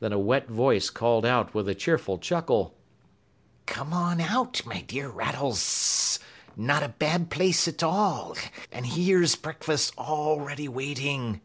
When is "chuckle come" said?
2.18-3.94